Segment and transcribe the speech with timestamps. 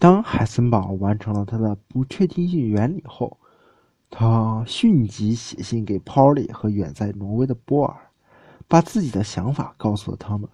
[0.00, 3.36] 当海森堡完成了他的不确定性原理后，
[4.08, 7.94] 他迅即写信给 Polly 和远在挪威的波尔，
[8.66, 10.48] 把自己的想法告诉了他们。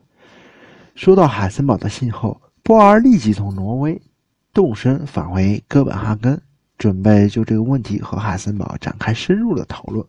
[0.96, 4.02] 收到海森堡的信后，波尔立即从挪威
[4.52, 6.42] 动身返回哥本哈根，
[6.76, 10.04] 准备就这个问题和海森堡展开深入的讨论。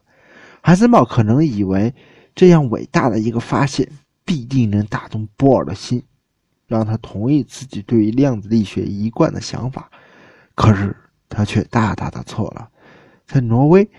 [0.62, 1.94] 海森堡可能以为
[2.34, 3.88] 这样伟大的一个发现
[4.26, 6.02] 必定能打动波尔的心。
[6.68, 9.90] 让他同意自己对于量子力学一贯的想法，
[10.54, 10.96] 可是
[11.30, 12.70] 他却大大的错了。
[13.26, 13.90] 在挪威，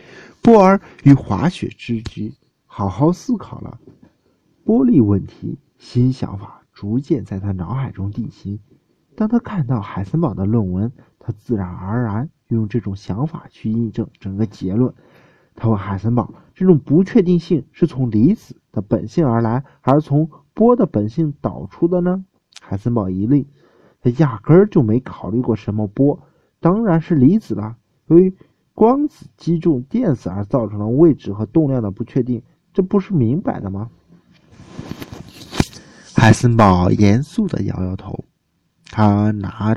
[0.43, 2.35] 波尔与滑雪之居，
[2.67, 3.79] 好好思考了
[4.65, 8.61] 波粒问题，新想法逐渐在他脑海中定型。
[9.15, 14.95] 当他看到海森堡的论文，他自然而然用这种想法去印证整个结论。
[15.55, 22.25] 他问海森堡：“这种不确定性是从离子的本性而来，还是从波的本性导出的呢？”
[22.69, 23.43] 海森堡一愣，
[24.03, 26.21] 他压根儿就没考虑过什么波，
[26.61, 27.75] 当然是离子啦。
[28.09, 28.37] 由于
[28.75, 32.43] 光子击中电子而造成了位置和动量的不确定，
[32.75, 33.89] 这不是明摆的吗？
[36.15, 38.23] 海森堡严肃地摇摇头，
[38.91, 39.75] 他拿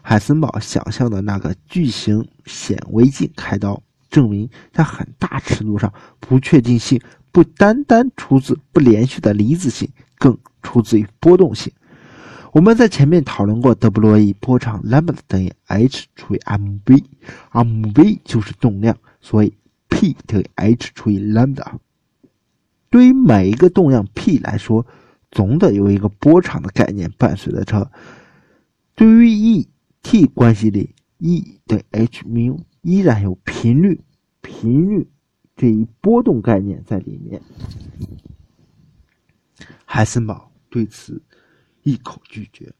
[0.00, 6.98] 海森堡想象的那个巨型显微镜开刀，证明在很大程度上，不确定性
[7.30, 9.86] 不单单出自不连续的离子性，
[10.16, 11.70] 更出自于波动性。
[12.52, 19.54] 我们在前面讨论过德布罗意波长 lambda 等于 h 除以 mv，mv 就是动量，所以
[19.88, 21.64] p 等于 h 除以 lambda。
[22.90, 24.86] 对于每一个动量 p 来说，
[25.30, 27.90] 总得有一个波长的概念伴随着它。
[28.94, 29.66] 对于 E
[30.02, 33.98] t 关系里，E 等于 h mu 依然有频率，
[34.42, 35.08] 频率
[35.56, 37.40] 这一波动概念在里面。
[39.86, 41.22] 海森堡对此。
[41.82, 42.72] 一口拒绝，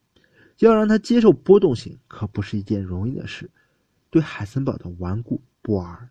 [0.59, 3.51] 要让他接受波动性可不是一件容易的事。
[4.11, 6.09] 对海森堡的顽固，波尔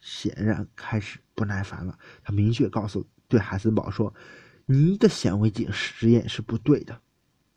[0.00, 1.98] 显然开始不耐烦了。
[2.22, 4.14] 他明确告诉对海森堡说
[4.66, 7.00] ：“你的显微镜实验是不对的。”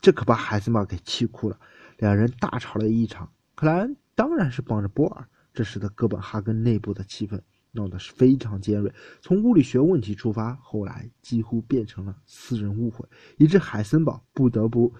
[0.00, 1.58] 这可把海森堡给气哭了。
[1.98, 3.32] 两人大吵了一场。
[3.54, 7.40] 克莱恩当然是帮着波尔，这使得哥本哈根内部的气氛
[7.72, 8.92] 闹得是非常尖锐。
[9.20, 13.06] 从物理学问题出发，后来几乎变成了私人误会，
[13.38, 14.92] 以致海森堡不得不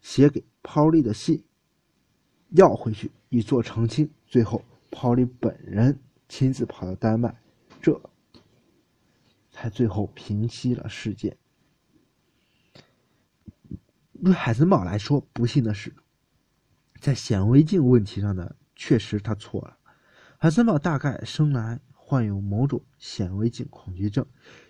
[0.00, 1.44] 写给泡利的信
[2.50, 4.08] 要回去以作澄清。
[4.24, 7.40] 最后，泡利本人亲自跑到丹麦，
[7.82, 8.00] 这
[9.50, 11.36] 才最后平息了事件。
[14.24, 15.92] 对海森堡来说，不幸的是，
[17.00, 19.76] 在显微镜问题上的确实他错了。
[20.38, 21.80] 海森堡大概生来。
[22.08, 24.24] 患有某种显微镜恐惧症，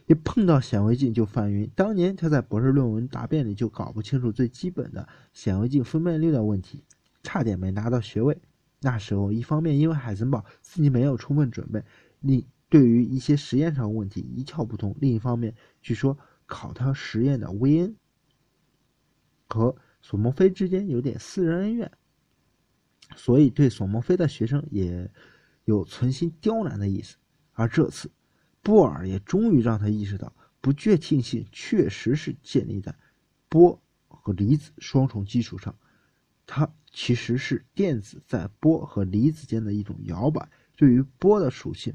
[0.07, 1.71] 一碰到显微镜就犯晕。
[1.77, 6.83] 当年他在博士论文答辩里就搞不清楚最基本的显微镜分辨率的问题，
[7.23, 8.41] 差点没拿到学位。
[8.81, 11.85] 那时候，一方面因为海森堡自己没有充分准备，
[12.21, 16.17] 另对于一些实验上问题一窍不通；另一方面，据说
[16.47, 17.95] 考他实验的威恩
[19.47, 21.93] 和索莫菲之间有点私人恩怨，
[23.15, 25.11] 所以对索莫菲的学生也
[25.67, 27.19] 有存心刁难的意思。
[27.59, 28.11] 而这次，
[28.63, 30.31] 波尔也终于让他意识到，
[30.61, 32.95] 不确定性确实是建立在
[33.49, 35.75] 波和离子双重基础上，
[36.47, 40.47] 它其实是电子在波和离子间的一种摇摆。
[40.77, 41.95] 对于波的属性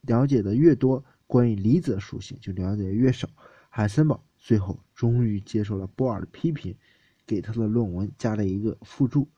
[0.00, 3.28] 了解的越多，关于离子的属性就了解的越少。
[3.70, 6.76] 海森堡最后终于接受了波尔的批评，
[7.24, 9.28] 给他的论文加了一个附注，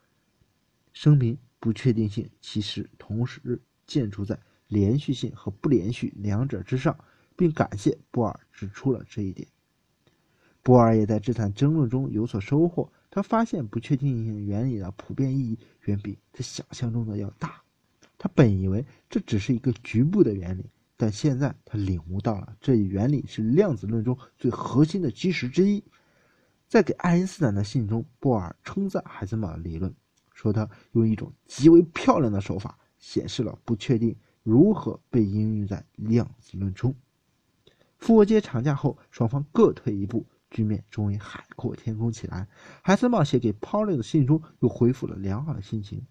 [0.95, 4.41] 声明不确定性其实同时建筑在。
[4.69, 6.97] 连续性和不连续两者之上，
[7.37, 9.49] 并感谢波尔指出了这一点。
[10.62, 12.91] 波尔也在这场争论中有所收获。
[13.11, 17.62] 他发现不确定性原理的普遍意义远比他想象中的要大。
[18.19, 25.83] 他本以为这只是一个局部的原理，但现在他领悟到了这一原理是量子论中最核心的基石之一。
[26.69, 29.92] 在给爱因斯坦的信中，波尔称赞海森堡的理论，
[30.34, 34.15] 说他用一种极为漂亮的手法显示了不确定。
[34.48, 36.95] 如何被应用在量子论中？
[37.98, 42.48] 复活节长假后，双方各退一步，局面终于海阔天空起来。
[42.80, 46.03] 海森堡写给 Pauli 的信中又恢复了良好的心情，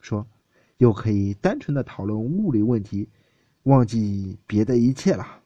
[0.00, 0.26] 说
[0.78, 3.10] ：“又可以单纯的讨论物理问题，
[3.64, 5.42] 忘记别的一切了。”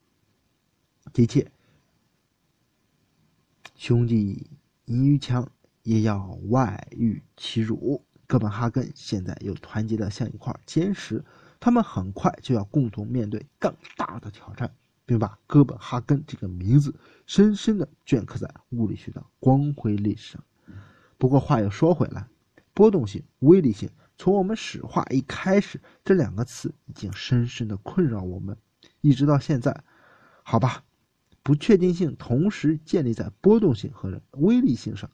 [1.12, 1.50] 的确，
[3.74, 4.46] 兄弟
[4.84, 5.50] 赢于强，
[5.82, 8.04] 也要外御其辱。
[8.28, 11.24] 哥本哈根现在又团结的像一块坚石。
[11.62, 14.74] 他们很快就要共同面对更大的挑战，
[15.06, 16.92] 并把哥本哈根这个名字
[17.24, 20.44] 深深地镌刻在物理学的光辉历史上。
[21.18, 22.26] 不过话又说回来，
[22.74, 23.88] 波动性、威力性，
[24.18, 28.56] 从我们史话一开始，这两个词已经深深的困扰我们，
[29.00, 29.84] 一直到现在。
[30.42, 30.82] 好吧，
[31.44, 35.08] 不确定性同时建立在波动性和威力性上，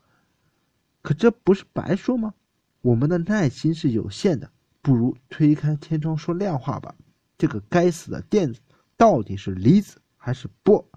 [1.03, 2.33] 可这不是白说吗？
[2.81, 6.95] 我们的耐心是有限的，不如推开天窗说亮话吧。
[7.37, 8.61] 这个该死的电子
[8.97, 10.89] 到底是离子还是波？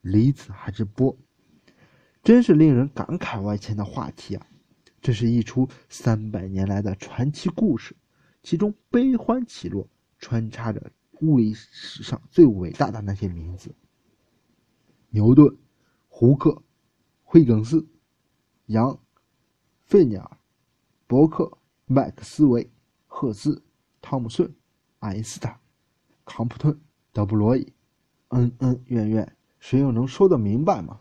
[0.00, 1.16] 离子还是波？
[2.22, 4.46] 真是令人感慨万千的话题啊！
[5.00, 7.94] 这是一出三百年来的传奇故事，
[8.42, 9.88] 其中悲欢起落，
[10.18, 10.90] 穿插着
[11.20, 13.72] 物理史上最伟大的那些名字：
[15.10, 15.56] 牛顿、
[16.08, 16.60] 胡克、
[17.22, 17.86] 惠更斯、
[18.66, 18.98] 杨、
[19.84, 20.36] 费尼尔、
[21.06, 22.68] 伯克、麦克斯韦、
[23.18, 23.62] 赫兹、
[24.02, 24.46] 汤姆逊、
[24.98, 25.58] 爱因斯坦、
[26.26, 26.78] 康普顿、
[27.14, 27.72] 德布罗意，
[28.28, 31.00] 恩恩怨怨，谁又能说得明白吗？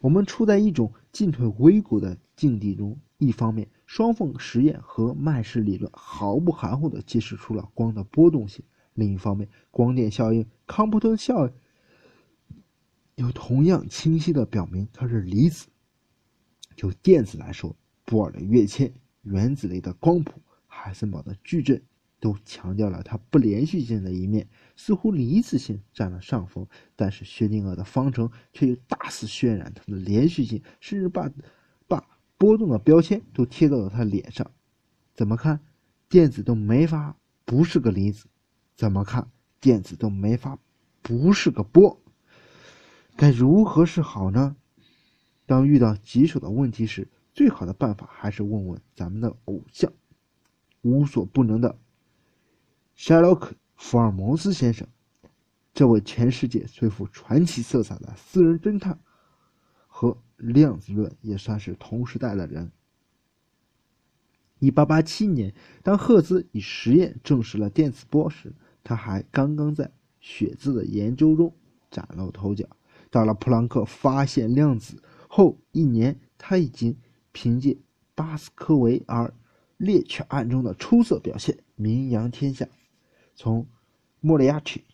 [0.00, 2.98] 我们处在一种进退维谷的境地中。
[3.18, 8.64] 一方面，双缝实验和麦氏理论毫不含糊地揭示出了光的波动性；
[8.94, 11.52] 另一方面，光电效应、康普顿效应
[13.14, 15.68] 又同样清晰地表明它是离子。
[16.74, 18.92] 就电子来说，波尔的跃迁、
[19.22, 20.40] 原子类的光谱、
[20.86, 21.82] 海森堡的矩阵，
[22.20, 26.64] 都强调了它不连续性的一面，似乎离子性占了上风。
[26.94, 31.28] 但是薛定谔的方程却又大肆渲染它的连续性，甚至把
[31.88, 32.04] 把。
[32.38, 34.50] 波动的标签都贴到了他脸上，
[35.14, 35.58] 怎么看，
[36.06, 37.16] 电子都没法
[37.46, 38.26] 不是个离子；
[38.74, 39.26] 怎么看，
[39.58, 40.58] 电子都没法
[41.00, 41.98] 不是个波。
[43.16, 44.54] 该如何是好呢？
[45.46, 49.90] 当遇到棘手的问题时，最好的办法还是问问咱们的偶像，
[50.86, 51.78] 无所不能的
[52.94, 54.86] 夏洛克·福尔摩斯先生，
[55.74, 58.98] 这位全世界最富传奇色彩的私人侦探
[59.86, 60.16] 和。
[60.36, 62.70] 量子论也算是同时代的人。
[64.58, 68.54] 一八八七年，当赫兹以实验证实了电磁波时，
[68.84, 69.90] 他还刚刚在
[70.20, 71.54] 血字的研究中
[71.90, 72.68] 崭露头角。
[73.10, 76.94] 到了普朗克发现量子后一年，他已经
[77.32, 77.78] 凭借
[78.14, 79.32] 巴斯科维尔
[79.76, 82.66] 猎犬案中的出色表现名扬天下。
[83.34, 83.66] 从
[84.20, 84.84] 莫里亚奇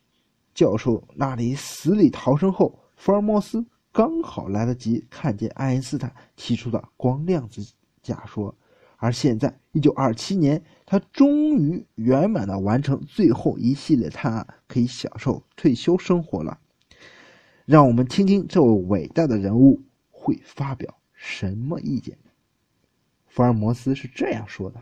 [0.55, 3.65] 教授那里死里逃生后，福尔摩斯。
[3.95, 7.63] 刚好来得及看见爱因斯坦提出的光量子
[8.01, 8.57] 假说，
[8.97, 16.59] 而现在，一九二七年，他终于圆满的完成最后一系列探案，可以享受退休生活了。
[17.67, 22.17] 让我们听听这位伟大的人物会发表什么意见。
[23.33, 24.79] 福尔摩斯是这样说的：“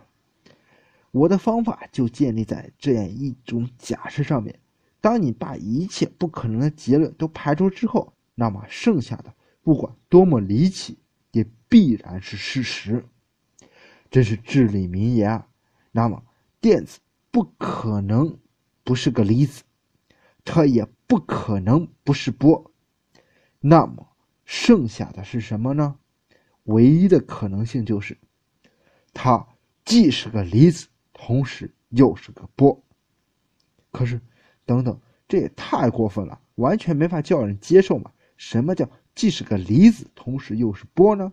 [1.12, 4.58] 我的方法就建立在这样一种假设上面：
[5.00, 9.32] 当你把一切不可能的结论都排除之后。”那么剩下的，
[9.62, 10.98] 不管多么离奇，
[11.30, 13.04] 也必然是事实。
[14.10, 15.46] 这是至理名言啊！
[15.92, 16.20] 那么
[16.60, 16.98] 电子
[17.30, 18.36] 不可能
[18.82, 19.62] 不是个离子，
[20.44, 22.72] 它也不可能不是波。
[23.60, 24.08] 那么
[24.44, 25.94] 剩下的是什么呢？
[26.64, 28.18] 唯一的可能性就是，
[29.12, 29.46] 它
[29.84, 32.82] 既是个离子，同时又是个波。
[33.90, 34.20] 可是，
[34.64, 38.10] 等等，这也太过分了，完全没法叫人接受嘛！
[38.36, 41.32] 什么叫既是个离子，同时又是波呢？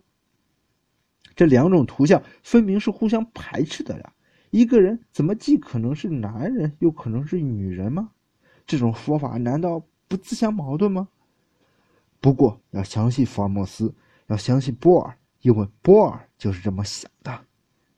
[1.35, 4.13] 这两种图像分明是互相排斥的呀！
[4.49, 8.09] 一个人怎么既可能是男人，又可能是女人吗？
[8.65, 11.07] 这种说法难道不自相矛盾吗？
[12.19, 13.93] 不过要相信福尔摩斯，
[14.27, 17.45] 要相信波尔，因为波尔就是这么想的。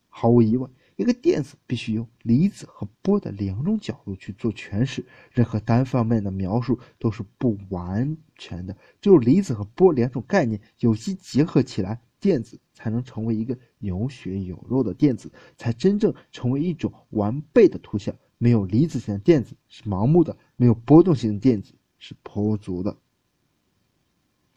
[0.09, 0.69] 毫无疑问。
[0.95, 8.75] 一个电子必须用离子和波的两种角度去做诠释，任何单方面的描述都是不完全的。
[8.99, 18.13] 只有离子和波两种概念有机结合起来，电子才能成为一个有血有肉的电子，才真正成为一种完备的图像。
[18.37, 22.97] 没有离子型的电子是盲目的，没有波动性的电子是颇足的。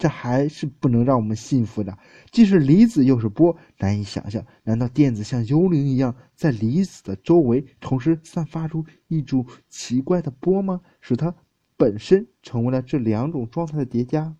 [0.02, 1.96] 这还是不能让我们信服的。
[2.32, 4.44] 既是离子又是波，难以想象。
[4.64, 10.80] 难道电子像幽灵一样在离子的周围同时散发出一种奇怪的波吗？
[11.00, 11.32] 使它
[11.76, 14.34] 本身成为了这两种状态的叠加？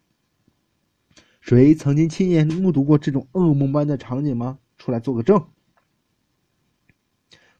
[1.40, 4.59] 谁曾经亲眼目睹过这种噩梦般的场景吗？
[4.76, 5.47] 出来做个证。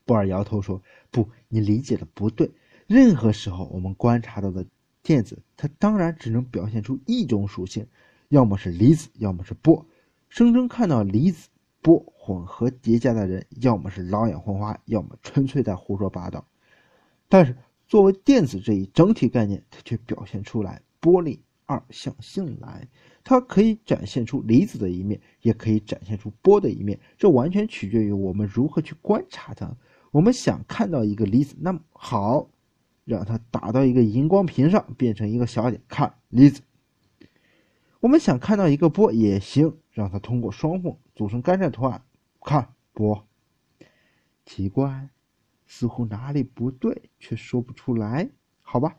[0.03, 2.51] 波尔摇头说：“不，你理解的不对。
[2.85, 4.65] 任何时候，我们观察到的。”
[5.03, 7.85] 电子它当然只能表现出一种属性，
[8.29, 9.85] 要么是离子，要么是波。
[10.29, 11.49] 声称看到离子
[11.81, 16.47] 波混合叠加的人，要么是老眼昏花，要么纯粹在胡说八道。
[17.27, 17.55] 但是
[17.87, 22.87] 作为电子这一整体概念，它却表现出来波粒二象性来。
[23.25, 29.75] 它可以展现出离子的一面，也可以展现出波的一面，这完全取决于我们如何去观察它。
[30.11, 32.49] 我们想看到一个离子，那么好，
[33.05, 36.61] 让它打到一个荧光屏上，变成一个小点，看离子。
[37.99, 42.03] 我们想看到一个波也行，让它通过双缝组成干涉图案，
[42.41, 43.27] 看波。
[44.45, 45.09] 奇怪，
[45.67, 48.29] 似乎哪里不对，却说不出来。
[48.61, 48.95] 好吧，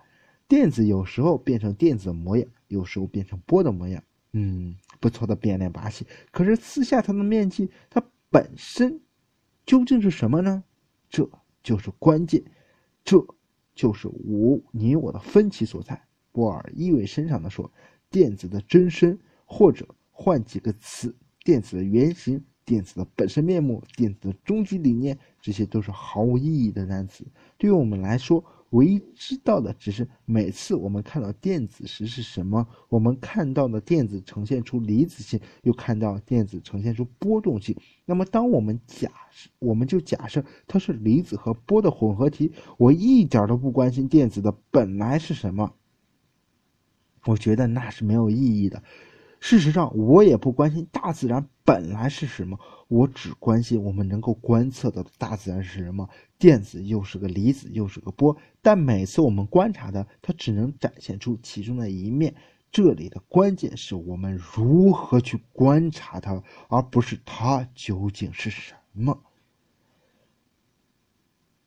[0.49, 4.03] 电子有时候变成电子的模样，有时候变成波的模样。
[4.33, 6.07] 嗯，不错的变脸把戏。
[6.31, 9.01] 可是撕下它的面积，它本身
[9.67, 10.65] 究竟是什么呢？
[11.11, 11.29] 这
[11.63, 12.43] 就是关键，
[13.05, 13.19] 这
[13.75, 16.03] 就是无你我的分歧所在。
[16.33, 17.71] 波尔意味深长地说。
[18.11, 27.27] 电子的真身，或者换几个词，电子的原型、电子的本身面目、电子的终极理念，这些都是毫无意义的单词。
[27.59, 32.67] 对于我们来说，唯一知道的只是每次我们看到电子时是什么。
[32.89, 37.77] 我们看到的电子呈现出离子性，又看到电子呈现出波动性。
[38.05, 42.53] 那么，当我们假设，我们就假设它是离子和波的混合体。
[42.77, 45.73] 我一点都不关心电子的本来是什么。
[47.27, 48.83] 我觉得那是没有意义的。
[49.45, 52.59] 事实上，我也不关心大自然本来是什么，
[52.89, 56.09] 我只关心我们能够观测到的大自然是什么。
[56.39, 62.35] 电子又是个离子，又是个波，但每次我们观察的，它只能展现出其中的一面。
[62.73, 69.23] 这里的关键是我们如何去观察它，而不是它究竟是什么。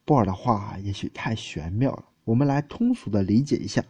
[0.04, 3.86] 波尔的话也许太玄妙了，我们来通俗的理解一下。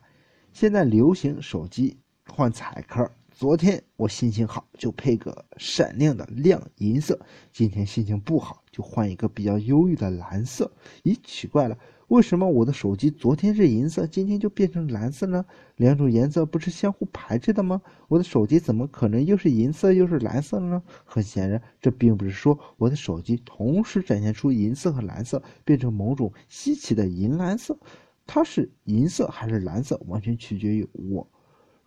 [0.51, 3.09] 现在流行手机换彩壳。
[3.39, 7.13] 昨天我心情好，就配个闪亮的亮银色；
[7.53, 10.71] 今天心情不好，就换一个比较忧郁的蓝色。
[11.03, 11.77] 咦，奇怪了，
[12.07, 15.45] 为什么我的手机昨天是银色，今天就变成蓝色呢？
[15.75, 17.79] 两种颜色不是相互排斥的吗？
[18.07, 20.81] 我的手机怎么可能又是银色又是蓝色呢？
[21.05, 27.77] 很显然，这并不是说我的手机同时展现出银色和蓝色，变成某种稀奇的银蓝色。
[28.25, 31.29] 它是银色还是蓝色，完全取决于我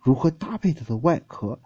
[0.01, 1.59] 如何搭配它的外壳。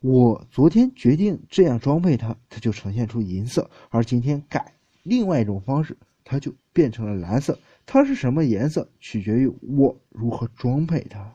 [0.00, 7.58] 我昨天决定这样装配它，它就呈现出银色；而今天改另外一种方式，它就变成了蓝色。
[7.86, 9.46] 它是什么颜色，取决于
[9.76, 11.34] 我如何装配它。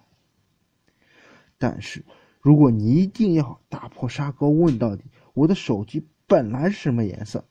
[1.57, 2.03] 但是，
[2.41, 7.45] 如果你一定要打破砂锅问到底，我的手机本来是什么颜色，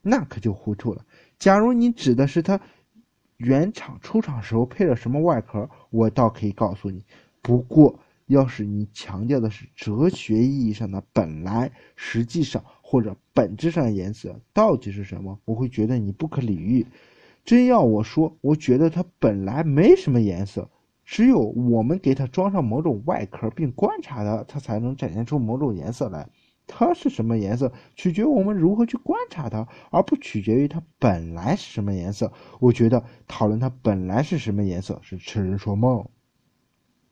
[0.00, 1.04] 那可就糊涂了。
[1.38, 2.60] 假如你指的是它。
[3.38, 7.04] 原厂出厂时候配了什么外壳，我倒可以告诉你。
[7.42, 16.86] 不过，要是你强调的是哲学意义上的本来，实际上或者本质上的颜色到底是什么，我会觉得你不可理喻。
[17.44, 20.70] 真要我说，我觉得它本来没什么颜色，
[21.04, 26.28] 只有我们给它装上某种外壳并观察它，它才能展现出某种颜色来。
[26.68, 32.32] 它是什么颜色，取决于我们如何去观察它，而不取决于它本来是什么颜色。
[32.60, 36.08] 我觉得讨论它本来是什么颜色是痴人说梦。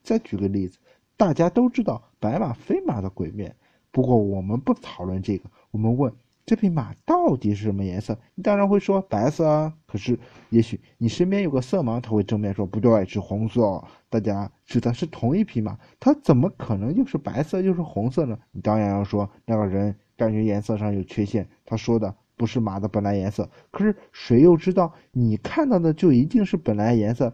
[0.03, 0.79] 再举个例子，
[1.17, 3.55] 大家都知道白马非马的鬼面，
[3.91, 6.13] 不过我们不讨论这个，我们问。
[6.47, 8.19] 这匹马到底是什么颜色？
[8.35, 9.73] 你当然会说白色啊。
[9.87, 13.85] 可是，也许你身边有个色盲，他会正面说不对，是红色。
[14.09, 18.37] 大家指的是同一匹马，它怎么可能又是白色又是红色呢？
[18.51, 23.49] 你当然要说那个人感觉颜色上有缺陷，他说的不是马的本来颜色。
[23.71, 27.33] 可是谁又知道你看到的就一定是本来颜色？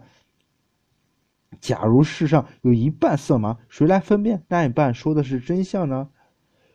[1.67, 6.09] 假如世上有一半色盲，谁来分辨那一半说的是真相呢？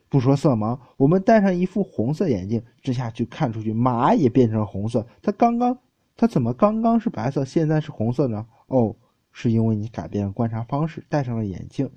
[0.10, 5.08] 不说色盲，我们戴上一副红色眼镜之下去看出去，马也变成红色。
[5.22, 5.80] 它刚刚，
[6.18, 8.46] 它怎么刚刚是白色，现在是红色呢？
[8.68, 8.94] 哦，
[9.32, 11.90] 是因为你改变了观察方式，戴上了眼镜。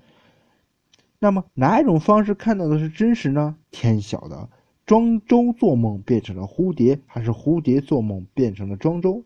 [1.18, 3.56] 那么哪一种方式看到的是真实呢？
[3.72, 4.48] 天晓得。
[4.86, 9.24] 庄周做梦变成了蝴蝶，还是蝴蝶做梦变成了庄周？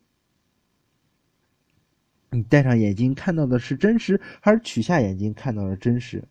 [2.31, 6.23] 你戴上眼睛看到的是真实，还是取下眼睛看到的真实？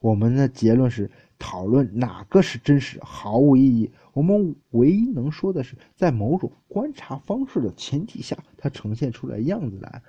[0.00, 1.10] 我们的结论是。
[1.40, 3.88] 讨论哪个是真实毫无意义。
[4.12, 10.02] 我们唯一能说的是，在某种观察方式的前提下，它呈现出来样子来。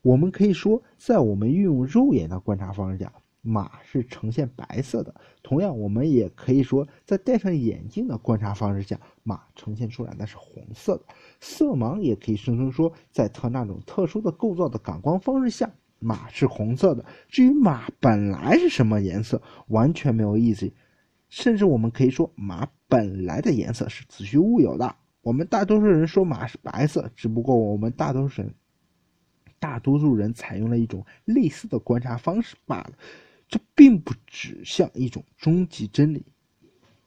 [0.00, 3.12] 我们可以说，在我们运用肉眼的观察方式下，
[3.44, 5.14] 马是呈现白色的。
[5.42, 11.04] 同样，我们也可以说，在戴上眼镜的观察方式下，马呈现出来的是红色的。
[11.40, 15.70] 色盲也可以声称说，在他那种特殊的构造的感光方式下。
[16.00, 20.70] 马是红色的，至于马本来是什么颜色，完全没有意思。
[21.30, 24.96] 甚至我们可以说，马本来的颜色是子虚乌有的。
[25.22, 28.54] 我们大多数人说马是白色，只不过我们大多数人，
[29.58, 32.92] 大多数人采用了一种类似的观察方式罢了。
[33.54, 36.26] 这并不指向一种终极真理。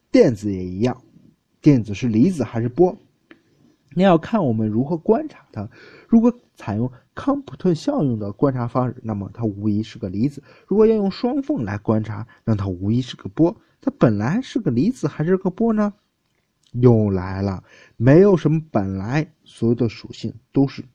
[0.10, 1.04] 电子也一样，
[1.60, 2.98] 电子是离子还是波？
[3.90, 5.70] 你要看我们如何观察它。
[6.08, 13.54] 如果采用康普顿效应的观察方式，那么它无疑是个离子；如果要用双缝来观察，那它无疑是个波。
[13.82, 15.96] 它本来是个离子还是个波呢？
[16.72, 17.62] 又来了，
[17.98, 20.86] 没有什么本来，所有的属性都是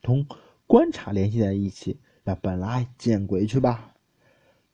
[0.00, 0.24] 同
[0.68, 3.93] 观察联系在一起，让本来见鬼去吧。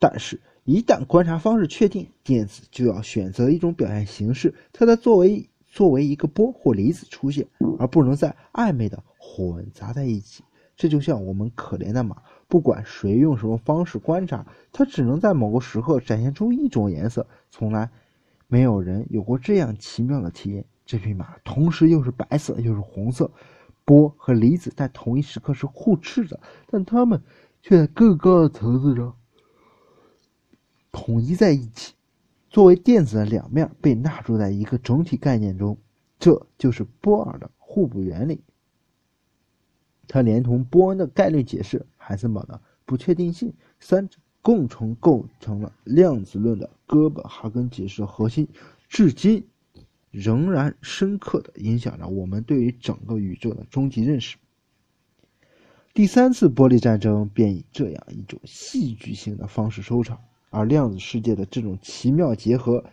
[0.01, 5.47] 但是，一旦观察方式确定，电子就要选择一种表现形式，它的作为。
[5.73, 7.47] 作为一个波或离子出现，
[7.79, 10.43] 而不能再暧昧的混杂在一起。
[10.77, 12.17] 这就像我们可怜的马，
[12.49, 17.25] 不管谁用什么方式观察，它只能在某个时刻展现出一种颜色。
[17.53, 17.89] 从来
[18.49, 23.31] 没有人有过这样奇妙的体验：这匹马同时又是白色又是红色。
[23.85, 27.23] 波和离子在同一时刻是互斥的，但它们
[27.63, 29.15] 却在更高的层次上
[30.93, 31.95] 统一在一起。
[32.49, 35.79] 作为电子的两面被纳入在一个整体概念中，
[36.19, 38.41] 这就是波尔的互补原理。
[40.09, 48.49] 它连同波恩的概率解释、海森堡的不确定性，三者共同构成了量子论的哥本哈根解释核心，
[48.89, 49.47] 至今
[50.11, 54.37] 仍然深刻的影响着我们对于整个宇宙的终极认识。
[55.95, 60.19] 第三次玻璃战争便以这样一种戏剧性的方式收场。
[60.51, 62.85] 而量子世界的这种奇妙结合，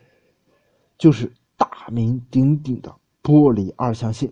[0.97, 4.31] 就是大名鼎鼎的玻璃二象性。